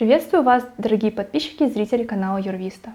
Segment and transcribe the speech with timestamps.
[0.00, 2.94] Приветствую вас, дорогие подписчики и зрители канала Юрвиста.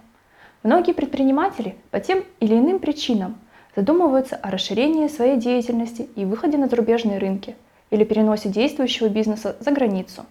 [0.64, 3.38] Многие предприниматели по тем или иным причинам
[3.76, 7.56] задумываются о расширении своей деятельности и выходе на зарубежные рынки
[7.92, 10.26] или переносе действующего бизнеса за границу.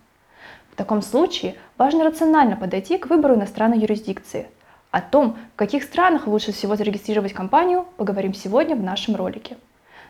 [0.73, 4.49] В таком случае важно рационально подойти к выбору иностранной юрисдикции.
[4.91, 9.59] О том, в каких странах лучше всего зарегистрировать компанию, поговорим сегодня в нашем ролике.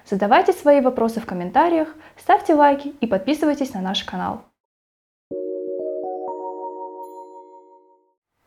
[0.09, 4.45] Задавайте свои вопросы в комментариях, ставьте лайки и подписывайтесь на наш канал.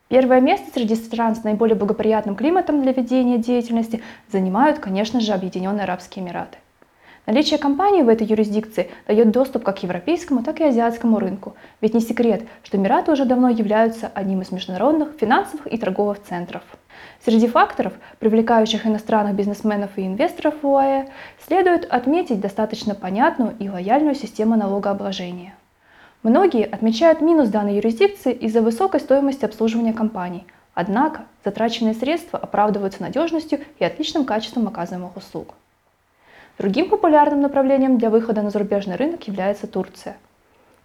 [0.08, 5.84] Первое место среди стран с наиболее благоприятным климатом для ведения деятельности занимают, конечно же, Объединенные
[5.84, 6.56] Арабские Эмираты.
[7.26, 12.00] Наличие компании в этой юрисдикции дает доступ как европейскому, так и азиатскому рынку, ведь не
[12.00, 16.62] секрет, что Эмираты уже давно являются одним из международных финансовых и торговых центров.
[17.22, 21.08] Среди факторов, привлекающих иностранных бизнесменов и инвесторов в УАЭ,
[21.46, 25.57] следует отметить достаточно понятную и лояльную систему налогообложения.
[26.22, 33.60] Многие отмечают минус данной юрисдикции из-за высокой стоимости обслуживания компаний, однако затраченные средства оправдываются надежностью
[33.78, 35.54] и отличным качеством оказываемых услуг.
[36.58, 40.16] Другим популярным направлением для выхода на зарубежный рынок является Турция.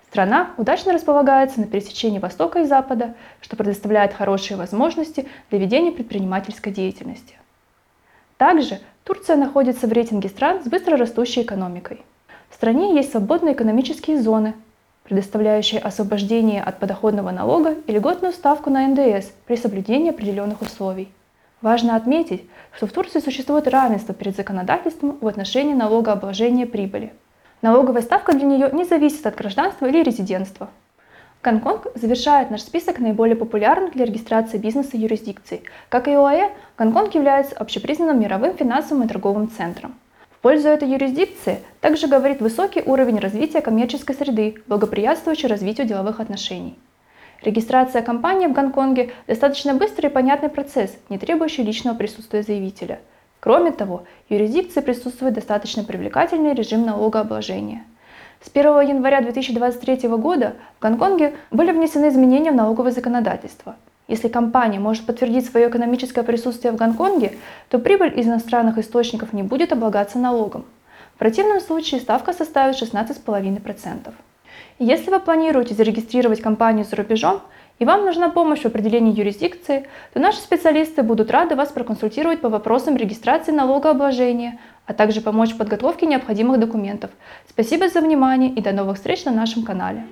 [0.07, 6.71] Страна удачно располагается на пересечении Востока и Запада, что предоставляет хорошие возможности для ведения предпринимательской
[6.71, 7.39] деятельности.
[8.37, 12.03] Также Турция находится в рейтинге стран с быстро растущей экономикой.
[12.51, 14.53] В стране есть свободные экономические зоны,
[15.13, 21.07] предоставляющие освобождение от подоходного налога и льготную ставку на НДС при соблюдении определенных условий.
[21.61, 27.13] Важно отметить, что в Турции существует равенство перед законодательством в отношении налогообложения прибыли.
[27.61, 30.71] Налоговая ставка для нее не зависит от гражданства или резидентства.
[31.43, 35.61] Гонконг завершает наш список наиболее популярных для регистрации бизнеса юрисдикций.
[35.89, 39.93] Как и ОАЭ, Гонконг является общепризнанным мировым финансовым и торговым центром
[40.43, 46.77] пользу этой юрисдикции также говорит высокий уровень развития коммерческой среды, благоприятствующий развитию деловых отношений.
[47.41, 52.99] Регистрация компании в Гонконге– достаточно быстрый и понятный процесс, не требующий личного присутствия заявителя.
[53.39, 57.85] Кроме того, в юрисдикции присутствует достаточно привлекательный режим налогообложения.
[58.41, 63.77] С 1 января 2023 года в Гонконге были внесены изменения в налоговое законодательство–
[64.07, 67.37] если компания может подтвердить свое экономическое присутствие в Гонконге,
[67.69, 70.65] то прибыль из иностранных источников не будет облагаться налогом.
[71.15, 74.13] В противном случае ставка составит 16,5%.
[74.79, 77.41] Если вы планируете зарегистрировать компанию за рубежом
[77.79, 82.49] и вам нужна помощь в определении юрисдикции, то наши специалисты будут рады вас проконсультировать по
[82.49, 87.11] вопросам регистрации налогообложения, а также помочь в подготовке необходимых документов.
[87.47, 90.03] Спасибо за внимание и до новых встреч на нашем канале.